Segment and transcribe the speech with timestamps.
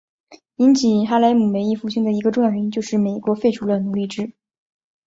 [0.55, 4.33] 引起哈莱姆文艺复兴的一个重要原因就是美国废除了奴隶制。